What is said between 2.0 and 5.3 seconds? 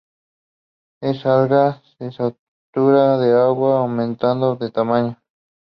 satura de agua, aumentando de tamaño.